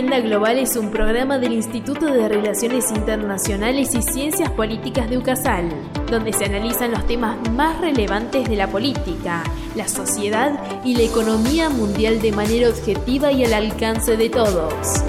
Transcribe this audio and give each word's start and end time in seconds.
Agenda 0.00 0.20
Global 0.20 0.58
es 0.58 0.76
un 0.76 0.90
programa 0.90 1.38
del 1.38 1.52
Instituto 1.52 2.06
de 2.06 2.26
Relaciones 2.26 2.90
Internacionales 2.90 3.94
y 3.94 4.00
Ciencias 4.00 4.50
Políticas 4.50 5.10
de 5.10 5.18
UCASAL, 5.18 5.68
donde 6.10 6.32
se 6.32 6.46
analizan 6.46 6.92
los 6.92 7.06
temas 7.06 7.36
más 7.50 7.78
relevantes 7.82 8.48
de 8.48 8.56
la 8.56 8.66
política, 8.66 9.42
la 9.76 9.86
sociedad 9.88 10.58
y 10.86 10.94
la 10.94 11.02
economía 11.02 11.68
mundial 11.68 12.18
de 12.22 12.32
manera 12.32 12.70
objetiva 12.70 13.30
y 13.30 13.44
al 13.44 13.52
alcance 13.52 14.16
de 14.16 14.30
todos. 14.30 15.04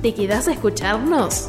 ¿Te 0.00 0.14
quedas 0.14 0.46
a 0.46 0.52
escucharnos? 0.52 1.48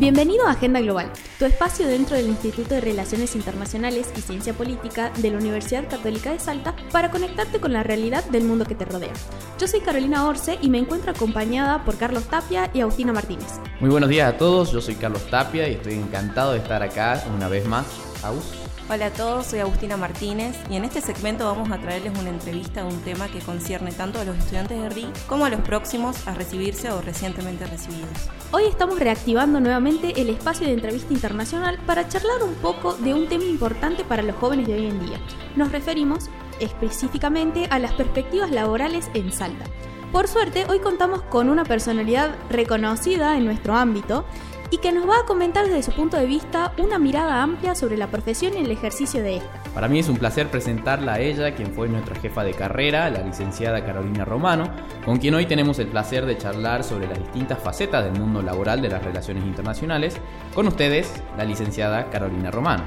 Bienvenido 0.00 0.46
a 0.46 0.52
Agenda 0.52 0.80
Global, 0.80 1.12
tu 1.38 1.44
espacio 1.44 1.86
dentro 1.86 2.16
del 2.16 2.26
Instituto 2.26 2.74
de 2.74 2.80
Relaciones 2.80 3.36
Internacionales 3.36 4.10
y 4.16 4.22
Ciencia 4.22 4.54
Política 4.54 5.12
de 5.18 5.30
la 5.30 5.36
Universidad 5.36 5.90
Católica 5.90 6.32
de 6.32 6.38
Salta 6.38 6.74
para 6.90 7.10
conectarte 7.10 7.60
con 7.60 7.74
la 7.74 7.82
realidad 7.82 8.24
del 8.30 8.44
mundo 8.44 8.64
que 8.64 8.74
te 8.74 8.86
rodea. 8.86 9.12
Yo 9.58 9.68
soy 9.68 9.80
Carolina 9.80 10.26
Orce 10.26 10.58
y 10.62 10.70
me 10.70 10.78
encuentro 10.78 11.10
acompañada 11.10 11.84
por 11.84 11.98
Carlos 11.98 12.24
Tapia 12.24 12.70
y 12.72 12.80
Agustina 12.80 13.12
Martínez. 13.12 13.60
Muy 13.78 13.90
buenos 13.90 14.08
días 14.08 14.32
a 14.32 14.38
todos, 14.38 14.72
yo 14.72 14.80
soy 14.80 14.94
Carlos 14.94 15.26
Tapia 15.28 15.68
y 15.68 15.74
estoy 15.74 15.92
encantado 15.92 16.52
de 16.52 16.60
estar 16.60 16.82
acá 16.82 17.22
una 17.36 17.48
vez 17.48 17.66
más. 17.66 17.84
Agus. 18.24 18.59
Hola 18.92 19.06
a 19.06 19.10
todos, 19.12 19.46
soy 19.46 19.60
Agustina 19.60 19.96
Martínez 19.96 20.56
y 20.68 20.74
en 20.74 20.84
este 20.84 21.00
segmento 21.00 21.44
vamos 21.44 21.70
a 21.70 21.78
traerles 21.78 22.12
una 22.18 22.30
entrevista 22.30 22.82
de 22.82 22.92
un 22.92 23.00
tema 23.02 23.28
que 23.28 23.38
concierne 23.38 23.92
tanto 23.92 24.18
a 24.18 24.24
los 24.24 24.36
estudiantes 24.36 24.82
de 24.82 24.88
RI 24.88 25.06
como 25.28 25.44
a 25.44 25.48
los 25.48 25.60
próximos 25.60 26.26
a 26.26 26.34
recibirse 26.34 26.90
o 26.90 27.00
recientemente 27.00 27.68
recibidos. 27.68 28.10
Hoy 28.50 28.64
estamos 28.64 28.98
reactivando 28.98 29.60
nuevamente 29.60 30.20
el 30.20 30.28
espacio 30.28 30.66
de 30.66 30.72
entrevista 30.72 31.12
internacional 31.12 31.78
para 31.86 32.08
charlar 32.08 32.42
un 32.42 32.54
poco 32.54 32.94
de 32.94 33.14
un 33.14 33.28
tema 33.28 33.44
importante 33.44 34.02
para 34.02 34.24
los 34.24 34.34
jóvenes 34.34 34.66
de 34.66 34.74
hoy 34.74 34.86
en 34.86 35.06
día. 35.06 35.20
Nos 35.54 35.70
referimos 35.70 36.28
específicamente 36.58 37.68
a 37.70 37.78
las 37.78 37.92
perspectivas 37.92 38.50
laborales 38.50 39.08
en 39.14 39.30
Salta. 39.30 39.66
Por 40.10 40.26
suerte, 40.26 40.66
hoy 40.68 40.80
contamos 40.80 41.22
con 41.22 41.48
una 41.48 41.62
personalidad 41.62 42.34
reconocida 42.48 43.36
en 43.36 43.44
nuestro 43.44 43.76
ámbito 43.76 44.24
y 44.70 44.78
que 44.78 44.92
nos 44.92 45.08
va 45.08 45.20
a 45.20 45.26
comentar 45.26 45.66
desde 45.66 45.82
su 45.82 45.92
punto 45.92 46.16
de 46.16 46.26
vista 46.26 46.72
una 46.78 46.98
mirada 46.98 47.42
amplia 47.42 47.74
sobre 47.74 47.96
la 47.96 48.08
profesión 48.08 48.54
y 48.56 48.64
el 48.64 48.70
ejercicio 48.70 49.22
de 49.22 49.38
esta. 49.38 49.62
Para 49.74 49.88
mí 49.88 49.98
es 49.98 50.08
un 50.08 50.16
placer 50.16 50.48
presentarla 50.48 51.14
a 51.14 51.20
ella, 51.20 51.54
quien 51.54 51.72
fue 51.72 51.88
nuestra 51.88 52.14
jefa 52.16 52.44
de 52.44 52.54
carrera, 52.54 53.10
la 53.10 53.22
licenciada 53.22 53.84
Carolina 53.84 54.24
Romano, 54.24 54.70
con 55.04 55.18
quien 55.18 55.34
hoy 55.34 55.46
tenemos 55.46 55.78
el 55.78 55.88
placer 55.88 56.26
de 56.26 56.38
charlar 56.38 56.84
sobre 56.84 57.08
las 57.08 57.18
distintas 57.18 57.58
facetas 57.58 58.04
del 58.04 58.20
mundo 58.20 58.42
laboral 58.42 58.82
de 58.82 58.88
las 58.88 59.04
relaciones 59.04 59.44
internacionales. 59.44 60.16
Con 60.54 60.66
ustedes, 60.66 61.12
la 61.36 61.44
licenciada 61.44 62.10
Carolina 62.10 62.50
Romano. 62.50 62.84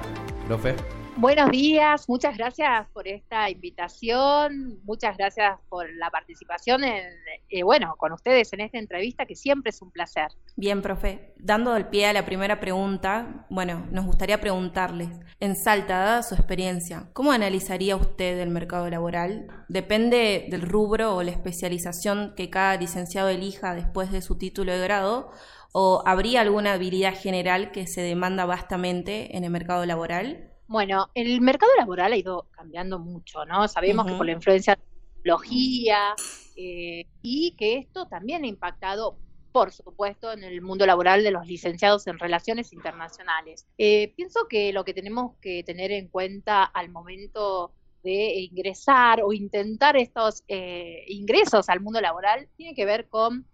Profe. 0.48 1.03
Buenos 1.16 1.52
días, 1.52 2.10
muchas 2.10 2.36
gracias 2.36 2.88
por 2.92 3.08
esta 3.08 3.48
invitación, 3.48 4.80
muchas 4.84 5.16
gracias 5.16 5.60
por 5.70 5.88
la 5.96 6.10
participación 6.10 6.84
en, 6.84 7.06
eh, 7.50 7.62
bueno, 7.62 7.94
con 7.98 8.14
ustedes 8.14 8.52
en 8.54 8.62
esta 8.62 8.80
entrevista 8.80 9.28
que 9.28 9.36
siempre 9.36 9.70
es 9.70 9.82
un 9.84 9.92
placer. 9.92 10.30
Bien, 10.56 10.82
profe, 10.82 11.36
dando 11.38 11.78
el 11.78 11.88
pie 11.88 12.08
a 12.08 12.14
la 12.14 12.26
primera 12.26 12.60
pregunta, 12.60 13.46
bueno, 13.52 13.86
nos 13.92 14.08
gustaría 14.08 14.42
preguntarles, 14.42 15.10
en 15.40 15.56
Salta, 15.56 16.00
dada 16.00 16.24
su 16.24 16.34
experiencia, 16.34 17.10
¿cómo 17.14 17.32
analizaría 17.32 17.96
usted 17.96 18.40
el 18.40 18.50
mercado 18.50 18.90
laboral? 18.90 19.66
¿Depende 19.70 20.48
del 20.50 20.64
rubro 20.64 21.16
o 21.16 21.22
la 21.22 21.32
especialización 21.32 22.34
que 22.36 22.50
cada 22.50 22.76
licenciado 22.78 23.30
elija 23.30 23.76
después 23.76 24.12
de 24.12 24.24
su 24.24 24.40
título 24.40 24.72
de 24.72 24.80
grado? 24.80 25.30
¿O 25.74 26.02
habría 26.06 26.42
alguna 26.42 26.74
habilidad 26.74 27.16
general 27.16 27.72
que 27.72 27.86
se 27.86 28.02
demanda 28.02 28.46
vastamente 28.46 29.38
en 29.38 29.44
el 29.44 29.52
mercado 29.52 29.86
laboral? 29.86 30.53
Bueno, 30.74 31.12
el 31.14 31.40
mercado 31.40 31.72
laboral 31.78 32.14
ha 32.14 32.18
ido 32.18 32.48
cambiando 32.50 32.98
mucho, 32.98 33.46
¿no? 33.46 33.68
Sabemos 33.68 34.08
que 34.08 34.14
por 34.14 34.26
la 34.26 34.32
influencia 34.32 34.74
de 34.74 34.82
la 34.82 35.14
tecnología 35.14 36.16
eh, 36.56 37.06
y 37.22 37.52
que 37.56 37.78
esto 37.78 38.08
también 38.08 38.44
ha 38.44 38.48
impactado, 38.48 39.20
por 39.52 39.72
supuesto, 39.72 40.32
en 40.32 40.44
el 40.44 40.64
mundo 40.64 40.88
laboral 40.88 41.24
de 41.24 41.30
los 41.30 41.46
licenciados 41.46 42.08
en 42.08 42.18
relaciones 42.18 42.74
internacionales. 42.74 43.68
Eh, 43.78 44.16
pienso 44.16 44.48
que 44.50 44.74
lo 44.74 44.84
que 44.84 44.96
tenemos 44.96 45.36
que 45.42 45.64
tener 45.64 45.92
en 45.92 46.08
cuenta 46.08 46.64
al 46.64 46.90
momento 46.90 47.76
de 48.02 48.40
ingresar 48.40 49.22
o 49.22 49.32
intentar 49.32 49.96
estos 49.96 50.44
eh, 50.48 51.06
ingresos 51.08 51.70
al 51.70 51.82
mundo 51.82 52.02
laboral 52.02 52.50
tiene 52.58 52.74
que 52.74 52.86
ver 52.86 53.10
con 53.10 53.46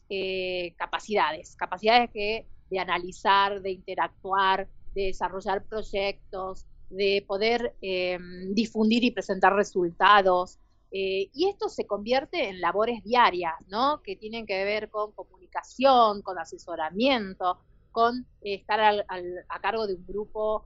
capacidades, 0.77 1.57
capacidades 1.57 2.11
que 2.11 2.47
de 2.69 2.79
analizar, 2.79 3.61
de 3.61 3.71
interactuar, 3.71 4.69
de 4.95 5.07
desarrollar 5.07 5.65
proyectos, 5.65 6.65
de 6.89 7.23
poder 7.27 7.75
em, 7.81 8.53
difundir 8.53 9.03
y 9.03 9.11
presentar 9.11 9.53
resultados. 9.55 10.59
Eh, 10.91 11.29
y 11.33 11.47
esto 11.47 11.69
se 11.69 11.85
convierte 11.85 12.49
en 12.49 12.61
labores 12.61 13.03
diarias, 13.03 13.53
¿no? 13.67 14.01
Que 14.01 14.15
tienen 14.15 14.45
que 14.45 14.63
ver 14.63 14.89
con 14.89 15.11
comunicación, 15.11 16.21
con 16.21 16.39
asesoramiento, 16.39 17.59
con 17.91 18.25
estar 18.41 18.79
a 18.79 19.59
cargo 19.61 19.87
de 19.87 19.95
un 19.95 20.05
grupo 20.05 20.65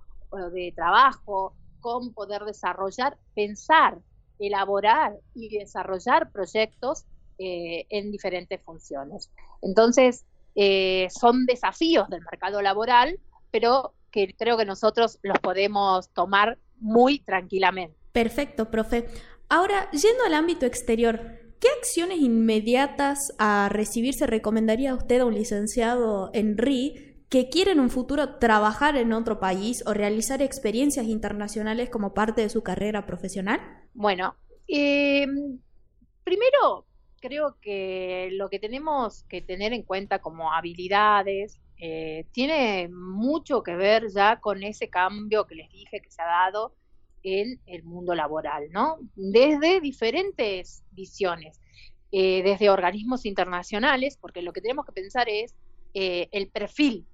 de 0.52 0.74
trabajo, 0.76 1.56
con 1.84 2.14
poder 2.14 2.44
desarrollar, 2.46 3.18
pensar, 3.36 4.00
elaborar 4.40 5.20
y 5.36 5.50
desarrollar 5.50 6.32
proyectos 6.32 7.06
eh, 7.38 7.86
en 7.90 8.12
diferentes 8.12 8.62
funciones. 8.62 9.30
Entonces, 9.62 10.26
eh, 10.56 11.08
son 11.10 11.46
desafíos 11.46 12.10
del 12.10 12.22
mercado 12.22 12.62
laboral, 12.62 13.20
pero 13.52 13.94
que 14.14 14.34
creo 14.38 14.56
que 14.58 14.64
nosotros 14.64 15.20
los 15.24 15.40
podemos 15.40 16.10
tomar 16.14 16.60
muy 16.80 17.20
tranquilamente. 17.20 17.98
Perfecto, 18.14 18.70
profe. 18.70 19.08
Ahora, 19.50 19.90
yendo 19.92 20.24
al 20.26 20.36
ámbito 20.36 20.68
exterior, 20.68 21.20
¿qué 21.60 21.68
acciones 21.80 22.20
inmediatas 22.20 23.34
a 23.40 23.70
recibirse 23.70 24.28
recomendaría 24.28 24.92
a 24.92 24.96
usted 24.96 25.22
a 25.22 25.26
un 25.26 25.34
licenciado 25.34 26.30
en 26.34 26.58
RI 26.58 27.26
que 27.30 27.50
quiere 27.50 27.72
en 27.72 27.80
un 27.80 27.90
futuro 27.90 28.38
trabajar 28.38 28.96
en 28.96 29.12
otro 29.14 29.40
país 29.40 29.84
o 29.88 29.94
realizar 29.96 30.44
experiencias 30.44 31.08
internacionales 31.08 31.90
como 31.90 32.14
parte 32.14 32.42
de 32.42 32.50
su 32.50 32.62
carrera 32.62 33.08
profesional? 33.08 33.60
Bueno, 33.96 34.36
eh, 34.68 35.26
primero 36.24 36.86
creo 37.20 37.58
que 37.62 38.30
lo 38.34 38.50
que 38.50 38.60
tenemos 38.60 39.24
que 39.24 39.42
tener 39.42 39.74
en 39.74 39.82
cuenta 39.82 40.20
como 40.20 40.54
habilidades 40.54 41.60
eh, 41.86 42.28
tiene 42.32 42.88
mucho 42.88 43.62
que 43.62 43.76
ver 43.76 44.08
ya 44.08 44.40
con 44.40 44.64
ese 44.64 44.90
cambio 44.90 45.46
que 45.46 45.56
les 45.56 45.70
dije 45.70 46.00
que 46.00 46.10
se 46.10 46.22
ha 46.22 46.28
dado 46.28 46.74
en 47.24 47.60
el 47.66 47.84
mundo 47.84 48.16
laboral, 48.16 48.72
¿no? 48.72 49.00
Desde 49.16 49.82
diferentes 49.82 50.86
visiones, 50.92 51.60
eh, 52.14 52.42
desde 52.42 52.70
organismos 52.70 53.26
internacionales, 53.26 54.18
porque 54.18 54.42
lo 54.42 54.54
que 54.54 54.62
tenemos 54.62 54.86
que 54.86 54.94
pensar 54.94 55.28
es 55.28 55.56
eh, 55.94 56.30
el 56.32 56.48
perfil 56.48 57.06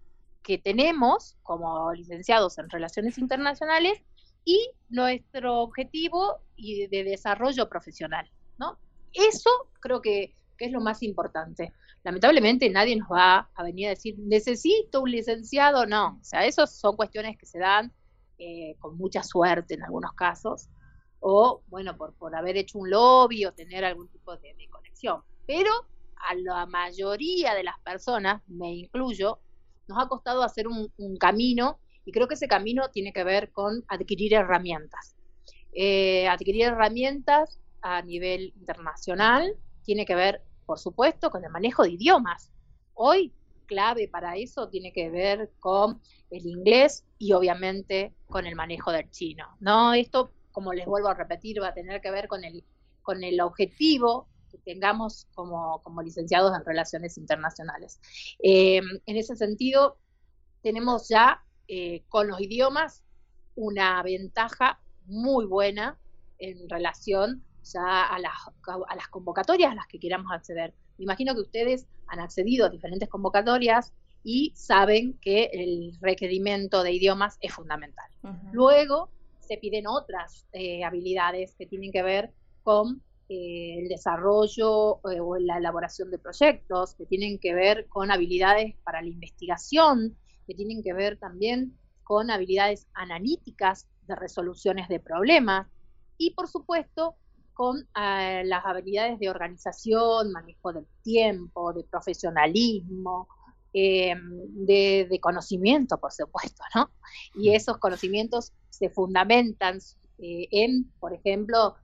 que 0.44 0.59
tenemos 0.59 1.35
como 1.41 1.91
licenciados 1.94 2.59
en 2.59 2.69
relaciones 2.69 3.18
internacionales 3.18 4.03
y 4.46 4.69
nuestro 4.90 5.62
objetivo 5.62 6.41
de 6.58 7.03
desarrollo 7.03 7.69
profesional, 7.69 8.29
¿no? 8.59 8.78
Eso 9.13 9.50
creo 9.79 10.00
que 10.00 10.35
es 10.66 10.72
lo 10.72 10.81
más 10.81 11.03
importante 11.03 11.74
lamentablemente 12.03 12.70
nadie 12.70 12.96
nos 12.96 13.09
va 13.09 13.50
a 13.53 13.64
venir 13.64 13.88
a 13.88 13.90
decir, 13.92 14.16
necesito 14.20 15.02
un 15.02 15.12
licenciado, 15.12 15.86
no. 15.86 16.18
O 16.22 16.24
sea, 16.24 16.46
esas 16.46 16.78
son 16.78 16.96
cuestiones 16.96 17.38
que 17.38 17.46
se 17.46 17.59
dan 17.59 17.94
eh, 18.38 18.75
con 18.80 18.97
mucha 18.97 19.24
suerte 19.24 19.74
en 19.74 19.84
algunos 19.84 20.14
casos, 20.14 20.70
o 21.20 21.62
bueno, 21.68 21.97
por, 21.97 22.14
por 22.16 22.36
haber 22.36 22.58
hecho 22.58 22.80
un 22.80 22.90
lobby 22.90 23.46
o 23.46 23.53
tener 23.53 23.84
algún 23.84 24.08
tipo 24.09 24.36
de, 24.38 24.56
conexión. 24.70 25.22
Pero 25.46 25.72
a 26.30 26.36
la 26.36 26.66
mayoría 26.66 27.53
de 27.53 27.64
las 27.64 27.80
personas, 27.80 28.41
me 28.47 28.74
incluyo, 28.74 29.40
nos 29.88 30.02
ha 30.03 30.08
costado 30.08 30.44
hacer 30.44 30.68
un, 30.68 30.91
camino 31.20 31.79
y 32.06 32.11
creo 32.11 32.28
que 32.28 32.35
ese 32.35 32.47
camino 32.47 32.90
tiene 32.91 33.11
que 33.11 33.23
ver 33.23 33.52
con 33.52 33.84
adquirir 33.88 34.34
herramientas. 34.34 35.16
Eh, 35.73 36.28
adquirir 36.28 36.64
herramientas 36.64 37.59
a 37.82 38.02
nivel 38.02 38.53
internacional 38.58 39.56
tiene 39.84 40.06
que 40.06 40.16
ver 40.16 40.41
por 40.70 40.78
supuesto, 40.78 41.32
con 41.32 41.44
el 41.44 41.50
manejo 41.50 41.82
de 41.82 41.94
idiomas. 41.94 42.52
Hoy, 42.94 43.34
clave 43.66 44.08
para 44.08 44.36
eso 44.36 44.70
tiene 44.70 44.94
que 44.94 45.10
ver 45.10 45.52
con 45.60 46.00
el 46.30 46.46
inglés 46.46 47.08
y 47.18 47.34
obviamente 47.34 48.14
con 48.28 48.46
el 48.46 48.56
manejo 48.56 48.92
del 48.92 49.10
chino. 49.10 49.48
¿no? 49.60 49.96
Esto, 49.96 50.32
como 50.52 50.72
les 50.74 50.86
vuelvo 50.86 51.08
a 51.08 51.16
repetir, 51.16 51.60
va 51.60 51.70
a 51.70 51.74
tener 51.74 52.02
que 52.02 52.12
ver 52.12 52.28
con 52.28 52.44
el, 52.44 52.64
con 53.02 53.24
el 53.24 53.42
objetivo 53.42 54.28
que 54.52 54.60
tengamos 54.60 55.26
como, 55.34 55.82
licenciados 56.04 56.56
en 56.56 56.64
relaciones 56.64 57.18
internacionales. 57.18 58.00
Eh, 58.38 58.78
en 59.08 59.18
ese 59.18 59.36
sentido, 59.36 59.98
tenemos 60.62 61.10
ya 61.10 61.44
eh, 61.68 62.04
con 62.10 62.28
los 62.28 62.40
idiomas 62.40 63.04
una 63.56 64.04
ventaja 64.04 64.80
muy 65.08 65.48
buena 65.48 65.98
en 66.38 66.70
relación 66.70 67.44
ya 67.64 68.06
a 68.06 68.20
las, 68.20 68.34
a 68.88 68.96
las 68.96 69.08
convocatorias 69.09 69.72
a 69.72 69.76
las 69.76 69.88
que 69.88 70.00
queramos 70.00 70.32
acceder. 70.32 70.73
Me 70.97 71.03
imagino 71.03 71.34
que 71.34 71.41
ustedes 71.41 71.88
han 72.08 72.20
accedido 72.20 72.66
a 72.66 72.70
diferentes 72.70 73.09
convocatorias 73.09 73.94
y 74.23 74.52
saben 74.56 75.17
que 75.22 75.50
el 75.53 75.97
requerimiento 76.02 76.84
de 76.84 76.94
idiomas 76.94 77.38
es 77.41 77.53
fundamental. 77.53 78.09
Luego, 78.52 79.09
se 79.40 79.58
piden 79.58 79.88
otras 79.88 80.46
habilidades 80.85 81.56
que 81.56 81.66
tienen 81.66 81.91
que 81.91 82.03
ver 82.03 82.32
con 82.64 83.02
el 83.29 83.88
desarrollo 83.88 85.00
o 85.02 85.38
la 85.38 85.58
elaboración 85.58 86.09
de 86.11 86.17
proyectos, 86.17 86.96
que 86.96 87.06
tienen 87.06 87.40
que 87.40 87.53
ver 87.53 87.88
con 87.88 88.11
habilidades 88.11 88.76
para 88.84 89.02
la 89.02 89.08
investigación, 89.08 90.17
que 90.47 90.56
tienen 90.56 90.84
que 90.84 90.94
ver 90.94 91.17
también 91.17 91.78
con 92.03 92.32
habilidades 92.32 92.88
analíticas 92.94 93.88
de 94.08 94.16
resoluciones 94.16 94.90
de 94.90 95.00
problemas 95.00 95.67
y 96.17 96.32
por 96.32 96.47
supuesto 96.47 97.16
con 97.59 97.85
eh, 98.02 98.44
las 98.46 98.66
habilidades 98.66 99.20
de 99.20 99.29
organización, 99.29 100.32
manejo 100.32 100.72
del 100.72 100.88
tiempo, 101.03 101.73
de 101.73 101.84
profesionalismo, 101.84 103.28
eh, 103.73 104.16
de, 104.16 105.20
conocimiento, 105.22 105.97
por 105.97 106.14
supuesto, 106.14 106.64
¿no? 106.73 106.90
Y 107.35 107.53
esos 107.53 107.78
conocimientos 107.78 108.53
se 108.70 108.90
fundamentan 108.90 109.79
eh, 110.20 110.47
en, 110.52 110.90
por 111.02 111.14
ejemplo, 111.14 111.76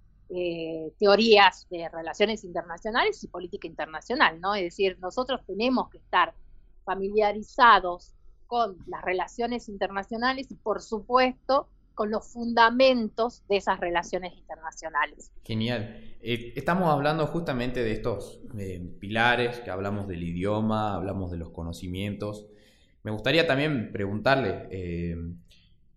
teorías 0.98 1.68
de 1.70 1.90
relaciones 1.90 2.46
internacionales 2.46 3.22
y 3.26 3.28
política 3.28 3.68
internacional, 3.68 4.40
¿no? 4.40 4.56
Es 4.56 4.64
decir, 4.64 4.98
nosotros 5.02 5.42
tenemos 5.46 5.90
que 5.90 5.98
estar 5.98 6.34
familiarizados 6.86 8.14
con 8.48 8.78
las 8.88 9.04
relaciones 9.04 9.68
internacionales 9.68 10.48
y, 10.52 10.56
por 10.56 10.82
supuesto, 10.82 11.68
con 11.96 12.12
los 12.12 12.28
fundamentos 12.28 13.44
de 13.48 13.58
esas 13.58 13.80
relaciones 13.80 14.34
internacionales. 14.38 15.32
Genial. 15.44 16.16
Eh, 16.22 16.54
estamos 16.56 16.90
hablando 16.90 17.26
justamente 17.28 17.84
de 17.84 17.94
estos 17.94 18.42
eh, 18.60 18.82
pilares, 19.00 19.60
que 19.62 19.72
hablamos 19.72 20.08
del 20.08 20.24
idioma, 20.24 20.94
hablamos 20.94 21.32
de 21.32 21.38
los 21.38 21.50
conocimientos. 21.50 22.48
Me 23.04 23.12
gustaría 23.12 23.48
también 23.48 23.92
preguntarle, 23.92 24.68
eh, 24.70 25.16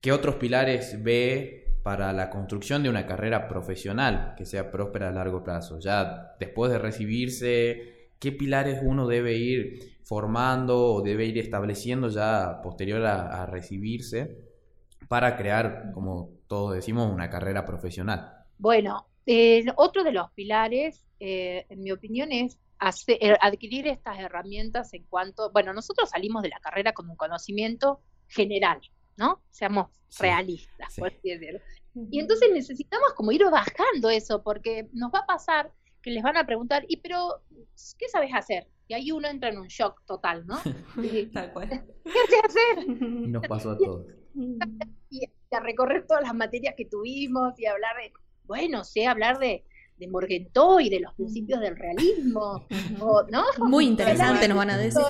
¿qué 0.00 0.12
otros 0.12 0.36
pilares 0.36 1.02
ve 1.02 1.74
para 1.82 2.12
la 2.12 2.30
construcción 2.30 2.82
de 2.82 2.90
una 2.90 3.06
carrera 3.06 3.48
profesional 3.48 4.34
que 4.36 4.46
sea 4.46 4.70
próspera 4.70 5.08
a 5.08 5.12
largo 5.12 5.42
plazo? 5.42 5.80
Ya 5.80 6.36
después 6.38 6.70
de 6.70 6.78
recibirse, 6.78 8.10
¿qué 8.18 8.30
pilares 8.30 8.80
uno 8.82 9.08
debe 9.08 9.36
ir 9.36 9.98
formando 10.04 10.94
o 10.94 11.02
debe 11.02 11.24
ir 11.24 11.38
estableciendo 11.38 12.08
ya 12.08 12.60
posterior 12.62 13.04
a 13.04 13.46
recibirse? 13.46 14.47
Para 15.08 15.36
crear, 15.36 15.90
como 15.92 16.30
todos 16.46 16.74
decimos, 16.74 17.10
una 17.12 17.30
carrera 17.30 17.64
profesional? 17.64 18.44
Bueno, 18.58 19.08
otro 19.76 20.04
de 20.04 20.12
los 20.12 20.30
pilares, 20.32 21.04
eh, 21.20 21.66
en 21.68 21.82
mi 21.82 21.90
opinión, 21.90 22.32
es 22.32 22.58
eh, 23.08 23.36
adquirir 23.40 23.88
estas 23.88 24.18
herramientas 24.18 24.94
en 24.94 25.04
cuanto, 25.04 25.50
bueno, 25.52 25.72
nosotros 25.72 26.10
salimos 26.10 26.42
de 26.42 26.50
la 26.50 26.60
carrera 26.60 26.92
con 26.92 27.10
un 27.10 27.16
conocimiento 27.16 28.00
general, 28.28 28.80
¿no? 29.16 29.42
Seamos 29.50 29.88
realistas, 30.18 30.94
por 30.96 31.08
así 31.08 31.30
decirlo. 31.30 31.60
Y 32.10 32.20
entonces 32.20 32.50
necesitamos 32.52 33.12
como 33.14 33.32
ir 33.32 33.44
bajando 33.50 34.10
eso, 34.10 34.42
porque 34.42 34.88
nos 34.92 35.12
va 35.12 35.20
a 35.20 35.26
pasar 35.26 35.72
que 36.02 36.10
les 36.10 36.22
van 36.22 36.36
a 36.36 36.46
preguntar, 36.46 36.84
¿y 36.88 36.98
pero 36.98 37.42
qué 37.98 38.08
sabes 38.08 38.30
hacer? 38.32 38.68
Y 38.86 38.94
ahí 38.94 39.10
uno 39.10 39.28
entra 39.28 39.50
en 39.50 39.58
un 39.58 39.66
shock 39.66 40.04
total, 40.06 40.46
¿no? 40.46 40.58
Tal 41.32 41.52
cual. 41.52 41.68
¿Qué 42.04 42.10
sé 42.28 42.36
hacer? 42.44 42.88
Nos 42.88 43.46
pasó 43.46 43.72
a 43.72 43.78
todos. 43.78 44.06
Y 45.50 45.54
a 45.54 45.60
recorrer 45.60 46.06
todas 46.06 46.22
las 46.22 46.34
materias 46.34 46.74
que 46.76 46.84
tuvimos 46.84 47.58
y 47.58 47.66
hablar 47.66 47.96
de, 47.96 48.12
bueno, 48.44 48.84
sé 48.84 49.06
hablar 49.06 49.38
de, 49.38 49.64
de 49.96 50.08
Morgenthau 50.08 50.80
y 50.80 50.90
de 50.90 51.00
los 51.00 51.14
principios 51.14 51.60
del 51.60 51.76
realismo, 51.76 52.66
¿no? 53.30 53.44
Muy 53.58 53.86
interesante 53.86 54.48
nos 54.48 54.56
van 54.56 54.70
a 54.70 54.78
decir. 54.78 55.02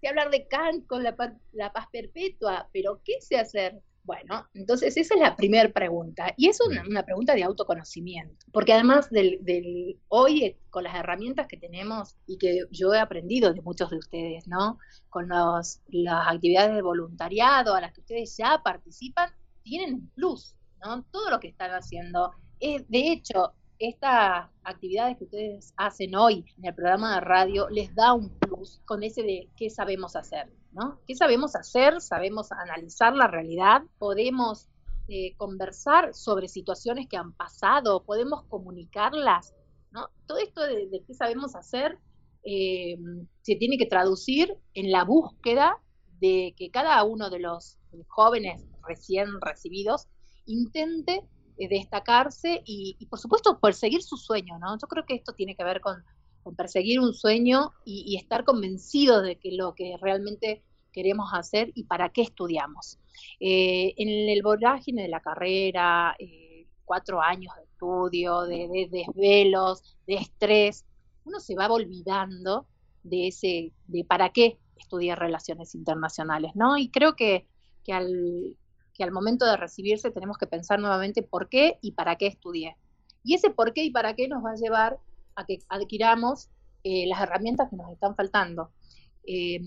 Sé 0.00 0.08
hablar 0.08 0.30
de 0.30 0.46
Kant 0.48 0.86
con 0.86 1.02
la, 1.02 1.16
la 1.52 1.72
paz 1.72 1.86
perpetua, 1.90 2.68
pero 2.72 3.00
¿qué 3.04 3.20
sé 3.20 3.36
hacer? 3.36 3.80
Bueno, 4.02 4.46
entonces 4.52 4.98
esa 4.98 5.14
es 5.14 5.20
la 5.20 5.34
primera 5.34 5.72
pregunta. 5.72 6.34
Y 6.36 6.48
es 6.48 6.58
una, 6.60 7.02
pregunta 7.04 7.34
de 7.34 7.42
autoconocimiento. 7.42 8.44
Porque 8.52 8.74
además 8.74 9.08
del, 9.08 9.38
del, 9.40 9.98
hoy, 10.08 10.44
eh, 10.44 10.58
con 10.68 10.84
las 10.84 10.94
herramientas 10.94 11.46
que 11.46 11.56
tenemos 11.56 12.18
y 12.26 12.36
que 12.36 12.64
yo 12.70 12.92
he 12.92 12.98
aprendido 12.98 13.54
de 13.54 13.62
muchos 13.62 13.88
de 13.88 13.96
ustedes, 13.96 14.46
¿no? 14.46 14.78
Con 15.08 15.28
los, 15.28 15.80
las 15.88 16.28
actividades 16.28 16.74
de 16.74 16.82
voluntariado 16.82 17.74
a 17.74 17.80
las 17.80 17.94
que 17.94 18.02
ustedes 18.02 18.36
ya 18.36 18.60
participan, 18.62 19.30
tienen 19.64 20.08
plus, 20.14 20.54
¿no? 20.84 21.02
Todo 21.10 21.30
lo 21.30 21.40
que 21.40 21.48
están 21.48 21.72
haciendo. 21.72 22.30
Es, 22.60 22.88
de 22.88 23.10
hecho, 23.10 23.54
estas 23.78 24.48
actividades 24.62 25.18
que 25.18 25.24
ustedes 25.24 25.74
hacen 25.76 26.14
hoy 26.14 26.44
en 26.58 26.66
el 26.66 26.74
programa 26.74 27.16
de 27.16 27.20
radio 27.20 27.68
les 27.68 27.92
da 27.94 28.12
un 28.12 28.30
plus 28.38 28.80
con 28.84 29.02
ese 29.02 29.22
de 29.22 29.50
qué 29.56 29.68
sabemos 29.70 30.14
hacer. 30.14 30.52
¿no? 30.74 31.00
¿Qué 31.06 31.14
sabemos 31.14 31.54
hacer? 31.56 32.00
Sabemos 32.00 32.50
analizar 32.52 33.14
la 33.14 33.28
realidad, 33.28 33.82
podemos 33.98 34.68
eh, 35.08 35.34
conversar 35.36 36.14
sobre 36.14 36.48
situaciones 36.48 37.08
que 37.08 37.16
han 37.16 37.32
pasado, 37.32 38.04
podemos 38.04 38.44
comunicarlas, 38.44 39.54
¿no? 39.92 40.08
Todo 40.26 40.38
esto 40.38 40.62
de, 40.62 41.02
qué 41.06 41.14
sabemos 41.14 41.54
hacer 41.54 41.98
eh, 42.42 42.96
se 43.42 43.56
tiene 43.56 43.78
que 43.78 43.86
traducir 43.86 44.56
en 44.74 44.90
la 44.90 45.04
búsqueda 45.04 45.78
de 46.20 46.54
que 46.56 46.70
cada 46.70 47.02
uno 47.04 47.30
de 47.30 47.38
los 47.38 47.78
jóvenes 48.08 48.64
recién 48.86 49.40
recibidos 49.40 50.08
intente 50.46 51.22
eh, 51.56 51.68
destacarse 51.68 52.62
y, 52.64 53.06
por 53.06 53.18
supuesto, 53.18 53.58
perseguir 53.60 54.02
su 54.02 54.16
sueño, 54.16 54.58
¿no? 54.58 54.76
Yo 54.78 54.88
creo 54.88 55.06
que 55.06 55.14
esto 55.14 55.34
tiene 55.34 55.54
que 55.54 55.62
ver 55.62 55.80
con, 55.80 56.02
perseguir 56.56 57.00
un 57.00 57.14
sueño 57.14 57.70
y, 57.84 58.16
estar 58.16 58.44
convencido 58.44 59.22
de 59.22 59.36
que 59.36 59.52
lo 59.52 59.74
que 59.74 59.96
realmente 60.00 60.62
queremos 60.92 61.30
hacer 61.32 61.70
y 61.74 61.84
para 61.84 62.10
qué 62.10 62.22
estudiamos. 62.22 62.98
Eh, 63.40 63.94
en 63.96 64.28
el 64.28 64.42
vorágine 64.42 65.02
de 65.02 65.08
la 65.08 65.20
carrera, 65.20 66.16
eh, 66.18 66.66
cuatro 66.84 67.22
años 67.22 67.54
de 67.56 67.62
estudio, 67.62 68.42
de, 68.42 68.88
desvelos, 68.90 69.96
de 70.06 70.14
estrés, 70.14 70.84
uno 71.24 71.40
se 71.40 71.54
va 71.54 71.70
olvidando 71.70 72.66
de 73.02 73.28
ese, 73.28 73.72
de 73.86 74.04
para 74.04 74.30
qué 74.30 74.58
estudiar 74.76 75.18
relaciones 75.18 75.74
internacionales, 75.74 76.52
¿no? 76.54 76.76
Y 76.76 76.90
creo 76.90 77.14
que, 77.14 77.46
que 77.84 77.92
al, 77.92 78.56
que 78.94 79.04
al 79.04 79.12
momento 79.12 79.44
de 79.44 79.56
recibirse 79.56 80.10
tenemos 80.10 80.38
que 80.38 80.46
pensar 80.46 80.78
nuevamente 80.78 81.22
por 81.22 81.48
qué 81.48 81.78
y 81.82 81.92
para 81.92 82.16
qué 82.16 82.28
estudié. 82.28 82.76
Y 83.24 83.34
ese 83.34 83.50
por 83.50 83.72
qué 83.72 83.82
y 83.84 83.90
para 83.90 84.14
qué 84.14 84.28
nos 84.28 84.44
va 84.44 84.52
a 84.52 84.56
llevar 84.56 84.98
a 85.34 85.44
que 85.44 85.58
adquiramos 85.68 86.48
eh, 86.84 87.06
las 87.06 87.20
herramientas 87.20 87.68
que 87.70 87.76
nos 87.76 87.90
están 87.90 88.14
faltando. 88.14 88.70
Eh, 89.26 89.58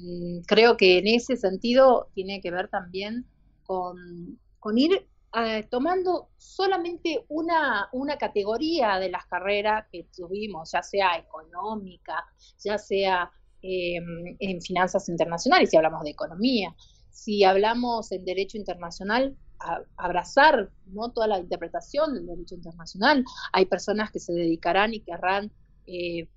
creo 0.46 0.78
que 0.78 1.00
en 1.00 1.08
ese 1.08 1.36
sentido 1.36 2.10
tiene 2.14 2.42
que 2.42 2.52
ver 2.52 2.70
también 2.70 3.26
con, 3.64 4.40
ir 4.76 5.08
eh, 5.34 5.64
tomando 5.70 6.30
solamente 6.38 7.26
una, 7.28 7.90
una 7.92 8.18
categoría 8.18 9.00
de 9.00 9.10
las 9.10 9.26
carreras 9.26 9.88
que 9.92 10.08
tuvimos, 10.16 10.72
ya 10.72 10.84
sea 10.84 11.18
económica, 11.18 12.26
ya 12.64 12.78
sea 12.78 13.32
en 13.60 14.62
finanzas 14.62 15.10
internacionales, 15.10 15.72
si 15.72 15.76
hablamos 15.76 16.04
de 16.04 16.12
economía, 16.12 16.74
si 17.18 17.44
hablamos 17.44 18.12
en 18.12 18.24
derecho 18.26 18.58
internacional, 18.58 19.36
abrazar 19.98 20.70
¿no? 20.86 21.10
toda 21.12 21.26
la 21.26 21.40
interpretación 21.40 22.14
del 22.14 22.28
derecho 22.28 22.54
internacional. 22.54 23.26
Hay 23.54 23.66
personas 23.66 24.12
que 24.12 24.20
se 24.20 24.34
dedicarán 24.34 24.94
y 24.94 25.00
querrán 25.00 25.52
eh, 25.88 26.30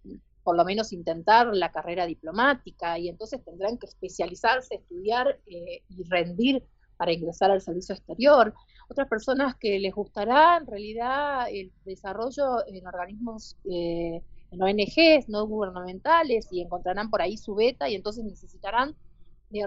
por 0.42 0.56
lo 0.56 0.64
menos 0.64 0.94
intentar 0.94 1.48
la 1.54 1.70
carrera 1.70 2.06
diplomática 2.06 2.98
y 2.98 3.10
entonces 3.10 3.44
tendrán 3.44 3.76
que 3.76 3.86
especializarse, 3.86 4.76
estudiar 4.76 5.38
eh, 5.46 5.82
y 5.90 6.02
rendir 6.04 6.64
para 6.96 7.12
ingresar 7.12 7.50
al 7.50 7.60
servicio 7.60 7.94
exterior. 7.94 8.54
Otras 8.88 9.06
personas 9.06 9.56
que 9.56 9.78
les 9.78 9.94
gustará 9.94 10.56
en 10.56 10.66
realidad 10.66 11.46
el 11.50 11.72
desarrollo 11.84 12.66
en 12.66 12.86
organismos, 12.86 13.58
eh, 13.70 14.22
en 14.50 14.62
ONGs 14.62 15.28
no 15.28 15.46
gubernamentales 15.46 16.48
y 16.50 16.62
encontrarán 16.62 17.10
por 17.10 17.20
ahí 17.20 17.36
su 17.36 17.54
beta 17.54 17.86
y 17.90 17.96
entonces 17.96 18.24
necesitarán 18.24 18.96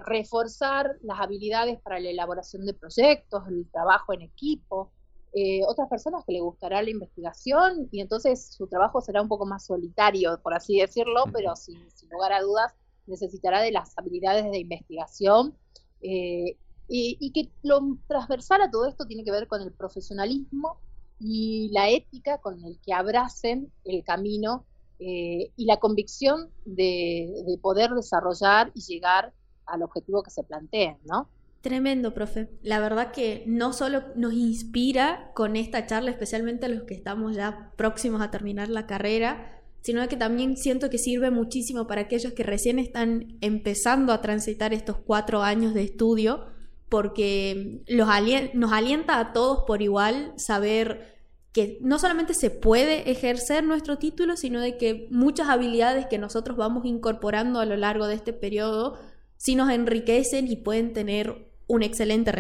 reforzar 0.06 0.98
las 1.02 1.20
habilidades 1.20 1.80
para 1.82 2.00
la 2.00 2.10
elaboración 2.10 2.66
de 2.66 2.74
proyectos, 2.74 3.44
el 3.48 3.70
trabajo 3.70 4.14
en 4.14 4.22
equipo. 4.22 4.92
Eh, 5.34 5.62
otras 5.68 5.90
personas 5.90 6.24
que 6.26 6.34
le 6.34 6.42
gustará 6.42 6.82
la 6.82 6.90
investigación 6.90 7.90
y 7.92 8.02
entonces 8.02 8.54
su 8.54 8.68
trabajo 8.68 9.02
será 9.02 9.22
un 9.22 9.28
poco 9.28 9.46
más 9.46 9.66
solitario, 9.66 10.40
por 10.42 10.54
así 10.54 10.80
decirlo, 10.80 11.26
pero 11.34 11.56
sin, 11.56 11.80
lugar 12.12 12.34
a 12.34 12.42
dudas 12.42 12.74
necesitará 13.08 13.62
de 13.62 13.72
las 13.72 13.98
habilidades 13.98 14.50
de 14.52 14.60
investigación 14.60 15.58
eh, 16.02 16.56
y, 16.88 17.32
que 17.32 17.50
lo 17.64 17.98
transversal 18.08 18.62
a 18.62 18.70
todo 18.70 18.88
esto 18.88 19.06
tiene 19.06 19.24
que 19.24 19.32
ver 19.32 19.48
con 19.48 19.62
el 19.62 19.74
profesionalismo 19.74 20.78
y 21.20 21.72
la 21.74 21.90
ética 21.90 22.38
con 22.38 22.64
el 22.64 22.80
que 22.80 22.94
abracen 22.94 23.72
el 23.86 24.04
camino 24.04 24.66
eh, 25.00 25.52
y 25.56 25.66
la 25.66 25.78
convicción 25.78 26.52
de, 26.66 27.44
de 27.48 27.58
poder 27.58 27.92
desarrollar 27.92 28.72
y 28.76 28.82
llegar 28.82 29.34
al 29.66 29.84
objetivo 29.84 30.24
que 30.24 30.32
se 30.32 30.44
planteen, 30.44 30.98
¿no? 31.06 31.30
Tremendo, 31.62 32.14
profe. 32.14 32.50
La 32.62 32.80
verdad 32.80 33.12
que 33.12 33.46
no 33.48 33.72
solo 33.72 34.04
nos 34.16 34.34
inspira 34.34 35.32
con 35.34 35.56
esta 35.56 35.86
charla, 35.86 36.12
especialmente 36.12 36.66
a 36.66 36.70
los 36.70 36.84
que 36.84 36.94
estamos 36.94 37.38
ya 37.38 37.72
próximos 37.78 38.22
a 38.22 38.32
terminar 38.32 38.68
la 38.68 38.86
carrera, 38.86 39.62
sino 39.82 40.06
que 40.10 40.18
también 40.18 40.58
siento 40.58 40.90
que 40.90 40.98
sirve 40.98 41.32
muchísimo 41.32 41.88
para 41.88 42.02
aquellos 42.02 42.34
que 42.34 42.44
recién 42.44 42.80
están 42.80 43.38
empezando 43.40 44.12
a 44.12 44.22
transitar 44.22 44.74
estos 44.74 44.98
cuatro 44.98 45.42
años 45.42 45.74
de 45.74 45.84
estudio, 45.84 46.48
porque 46.90 47.82
los 47.88 48.10
nos 48.54 48.72
alienta 48.74 49.20
a 49.20 49.32
todos 49.32 49.64
por 49.66 49.82
igual 49.82 50.34
saber 50.36 51.14
que 51.54 51.78
no 51.82 51.98
solamente 51.98 52.34
se 52.34 52.50
puede 52.50 53.10
ejercer 53.10 53.64
nuestro 53.64 53.98
título, 53.98 54.36
sino 54.36 54.60
de 54.60 54.78
que 54.78 55.08
muchas 55.12 55.48
habilidades 55.48 56.08
que 56.08 56.18
nosotros 56.18 56.58
vamos 56.58 56.84
incorporando 56.86 57.60
a 57.60 57.66
lo 57.66 57.78
largo 57.78 58.08
de 58.08 58.16
este 58.16 58.34
periodo 58.34 58.98
sí 59.44 59.56
nos 59.56 59.70
enriquecen 59.70 60.48
y 60.48 60.56
pueden 60.56 60.94
tener 60.94 61.36
un 61.68 61.84
excelente 61.84 62.32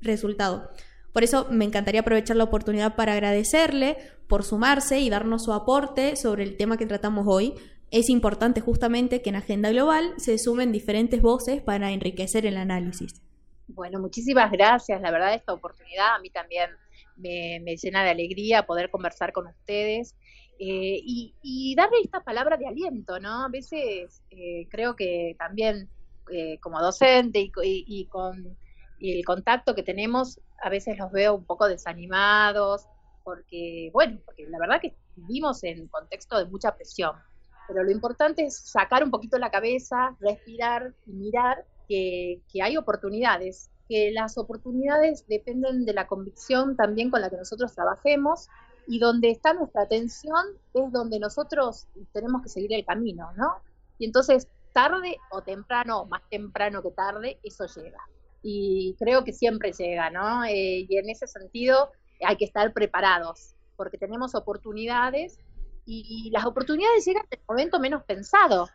resultado. 0.00 0.68
Por 1.12 1.22
eso 1.22 1.46
me 1.48 1.64
encantaría 1.64 2.00
aprovechar 2.00 2.36
la 2.36 2.44
oportunidad 2.44 2.96
para 2.96 3.12
agradecerle 3.12 3.96
por 4.28 4.42
sumarse 4.42 4.98
y 4.98 5.10
darnos 5.10 5.44
su 5.44 5.52
aporte 5.52 6.16
sobre 6.16 6.42
el 6.42 6.56
tema 6.56 6.76
que 6.76 6.86
tratamos 6.86 7.26
hoy. 7.28 7.54
Es 7.92 8.10
importante 8.10 8.60
justamente 8.60 9.22
que 9.22 9.30
en 9.30 9.36
Agenda 9.36 9.70
Global 9.70 10.12
se 10.16 10.38
sumen 10.38 10.72
diferentes 10.72 11.22
voces 11.22 11.62
para 11.62 11.92
enriquecer 11.92 12.46
el 12.46 12.56
análisis. 12.56 13.22
Bueno, 13.68 14.00
muchísimas 14.00 14.50
gracias. 14.50 15.00
La 15.00 15.12
verdad, 15.12 15.34
esta 15.34 15.52
oportunidad 15.52 16.16
a 16.16 16.18
mí 16.18 16.30
también 16.30 16.70
me, 17.16 17.76
llena 17.76 18.02
de 18.02 18.10
alegría 18.10 18.66
poder 18.66 18.90
conversar 18.90 19.32
con 19.32 19.46
ustedes 19.46 20.16
eh, 20.58 21.00
y, 21.04 21.74
darle 21.76 21.98
esta 22.02 22.24
palabra 22.24 22.56
de 22.56 22.66
aliento, 22.66 23.20
¿no? 23.20 23.44
A 23.44 23.48
veces 23.48 24.20
eh, 24.30 24.66
creo 24.68 24.96
que 24.96 25.36
también 25.38 25.88
eh, 26.30 26.58
como 26.60 26.80
docente 26.80 27.40
y, 27.40 27.52
y 27.62 28.06
con 28.06 28.56
el 29.00 29.24
contacto 29.24 29.74
que 29.74 29.82
tenemos 29.82 30.40
a 30.62 30.68
veces 30.68 30.98
los 30.98 31.10
veo 31.10 31.34
un 31.34 31.44
poco 31.44 31.66
desanimados, 31.66 32.86
porque, 33.24 33.90
bueno, 33.92 34.18
porque 34.24 34.46
la 34.48 34.58
verdad 34.58 34.80
que 34.80 34.94
vivimos 35.16 35.62
en 35.64 35.88
contexto 35.88 36.38
de 36.38 36.46
mucha 36.46 36.74
presión, 36.74 37.12
pero 37.66 37.82
lo 37.82 37.90
importante 37.90 38.44
es 38.44 38.58
sacar 38.58 39.04
un 39.04 39.10
poquito 39.10 39.38
la 39.38 39.50
cabeza, 39.50 40.16
respirar 40.20 40.92
y 41.06 41.12
mirar 41.12 41.64
que, 41.88 42.40
que 42.52 42.62
hay 42.62 42.76
oportunidades, 42.76 43.70
que 43.88 44.10
las 44.12 44.38
oportunidades 44.38 45.26
dependen 45.28 45.84
de 45.84 45.94
la 45.94 46.06
convicción 46.06 46.76
también 46.76 47.10
con 47.10 47.20
la 47.20 47.30
que 47.30 47.36
nosotros 47.36 47.74
trabajemos 47.74 48.48
y 48.86 48.98
donde 48.98 49.30
está 49.30 49.52
nuestra 49.52 49.82
atención 49.82 50.44
es 50.74 50.92
donde 50.92 51.18
nosotros 51.18 51.86
tenemos 52.12 52.42
que 52.42 52.48
seguir 52.48 52.72
el 52.72 52.84
camino, 52.84 53.30
¿no? 53.36 53.56
Y 53.98 54.06
entonces, 54.06 54.48
tarde 54.72 55.18
o 55.30 55.42
temprano, 55.42 56.06
más 56.06 56.22
temprano 56.28 56.82
que 56.82 56.90
tarde, 56.90 57.38
eso 57.42 57.66
llega 57.66 58.00
y 58.42 58.94
creo 58.98 59.24
que 59.24 59.32
siempre 59.32 59.72
llega, 59.72 60.10
¿no? 60.10 60.44
Eh, 60.44 60.86
y 60.88 60.96
en 60.96 61.08
ese 61.10 61.26
sentido 61.26 61.90
hay 62.24 62.36
que 62.36 62.44
estar 62.44 62.72
preparados, 62.72 63.54
porque 63.76 63.98
tenemos 63.98 64.34
oportunidades 64.34 65.38
y 65.86 66.30
las 66.30 66.44
oportunidades 66.44 67.04
llegan 67.04 67.24
en 67.30 67.38
el 67.40 67.44
momento 67.48 67.80
menos 67.80 68.04
pensado. 68.04 68.68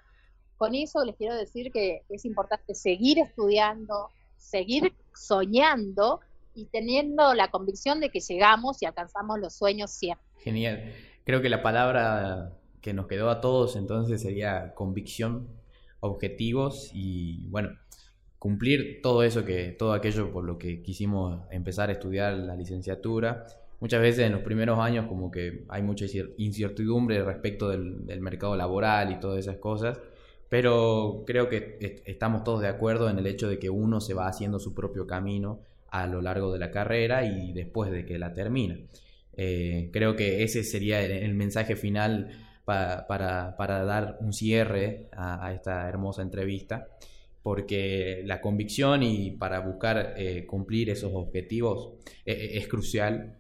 Con 0.58 0.76
eso 0.76 1.04
les 1.06 1.16
quiero 1.16 1.36
decir 1.36 1.72
que 1.72 2.02
es 2.10 2.26
importante 2.26 2.76
seguir 2.76 3.20
estudiando, 3.20 4.10
seguir 4.36 4.94
soñando 5.14 6.20
y 6.54 6.66
teniendo 6.66 7.34
la 7.34 7.52
convicción 7.52 8.02
de 8.02 8.10
que 8.10 8.20
llegamos 8.20 8.82
y 8.82 8.86
alcanzamos 8.86 9.40
los 9.40 9.54
sueños 9.54 9.92
siempre. 9.92 10.26
Genial. 10.40 10.94
Creo 11.24 11.42
que 11.42 11.50
la 11.50 11.64
palabra 11.64 12.52
que 12.82 12.94
nos 12.94 13.08
quedó 13.08 13.30
a 13.30 13.40
todos 13.40 13.78
entonces 13.78 14.22
sería 14.22 14.74
convicción, 14.76 15.48
objetivos 16.00 16.92
y 16.94 17.48
bueno, 17.48 17.70
cumplir 18.40 19.02
todo 19.02 19.24
eso 19.24 19.44
que, 19.44 19.72
todo 19.72 19.94
aquello 19.94 20.32
por 20.32 20.44
lo 20.44 20.58
que 20.58 20.82
quisimos 20.82 21.42
empezar 21.52 21.90
a 21.90 21.94
estudiar 21.94 22.34
la 22.36 22.56
licenciatura. 22.56 23.46
Muchas 23.80 24.02
veces 24.02 24.26
en 24.26 24.32
los 24.32 24.42
primeros 24.42 24.80
años 24.80 25.08
como 25.08 25.32
que 25.32 25.66
hay 25.68 25.82
mucha 25.82 26.06
incertidumbre 26.38 27.24
respecto 27.24 27.70
del, 27.70 28.22
mercado 28.22 28.56
laboral 28.56 29.12
y 29.12 29.20
todas 29.20 29.40
esas 29.40 29.58
cosas, 29.58 30.00
pero 30.50 31.24
creo 31.26 31.50
que 31.50 32.04
estamos 32.06 32.44
todos 32.44 32.62
de 32.62 32.68
acuerdo 32.68 33.10
en 33.10 33.20
el 33.20 33.28
hecho 33.28 33.50
de 33.50 33.60
que 33.60 33.70
uno 33.70 34.00
se 34.00 34.14
va 34.14 34.28
haciendo 34.28 34.60
su 34.60 34.74
propio 34.74 35.08
camino 35.08 35.60
a 35.90 36.08
lo 36.08 36.22
largo 36.22 36.52
de 36.54 36.60
la 36.60 36.72
carrera 36.72 37.26
y 37.26 37.52
después 37.54 37.92
de 37.92 38.06
que 38.06 38.20
la 38.20 38.34
termina. 38.34 38.78
Eh, 39.38 39.90
creo 39.92 40.16
que 40.16 40.44
ese 40.44 40.64
sería 40.64 41.02
el, 41.04 41.34
mensaje 41.34 41.76
final 41.76 42.30
para, 42.66 43.56
dar 43.86 44.18
un 44.20 44.34
cierre 44.34 45.10
a 45.16 45.54
esta 45.54 45.88
hermosa 45.88 46.22
entrevista 46.22 46.88
porque 47.46 48.24
la 48.26 48.42
convicción 48.42 49.04
y 49.04 49.30
para 49.30 49.60
buscar 49.60 50.16
eh, 50.18 50.48
cumplir 50.48 50.90
esos 50.90 51.12
objetivos 51.14 51.92
eh, 52.26 52.34
eh, 52.34 52.58
es 52.58 52.68
crucial 52.68 53.38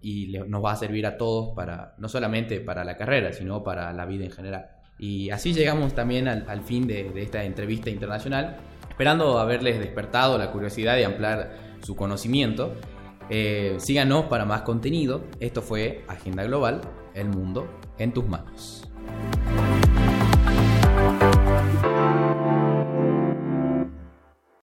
y 0.00 0.32
nos 0.48 0.64
va 0.64 0.72
a 0.72 0.76
servir 0.76 1.04
a 1.04 1.18
todos 1.18 1.54
para 1.54 1.94
no 1.98 2.08
solamente 2.08 2.58
para 2.60 2.84
la 2.84 2.96
carrera, 2.96 3.34
sino 3.34 3.62
para 3.62 3.92
la 3.92 4.06
vida 4.06 4.24
en 4.24 4.30
general. 4.30 4.70
Y 4.98 5.28
así 5.28 5.52
llegamos 5.52 5.94
también 5.94 6.26
al, 6.26 6.62
fin 6.62 6.86
de, 6.86 7.12
esta 7.16 7.44
entrevista 7.44 7.90
internacional, 7.90 8.56
esperando 8.88 9.38
haberles 9.38 9.78
despertado 9.78 10.38
la 10.38 10.50
curiosidad 10.50 10.96
y 10.96 11.02
ampliar 11.02 11.50
su 11.82 11.96
conocimiento. 11.96 12.76
Síganos 13.78 14.26
para 14.26 14.44
más 14.44 14.62
contenido. 14.62 15.24
Esto 15.40 15.62
fue 15.62 16.04
Agenda 16.08 16.44
Global, 16.44 16.80
el 17.14 17.28
mundo 17.28 17.66
en 17.98 18.12
tus 18.12 18.26
manos. 18.26 18.88